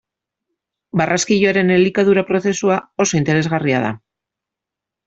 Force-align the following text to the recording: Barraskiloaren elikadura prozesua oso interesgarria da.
Barraskiloaren 1.01 1.75
elikadura 1.75 2.25
prozesua 2.33 2.81
oso 3.07 3.17
interesgarria 3.21 3.85
da. 3.89 3.95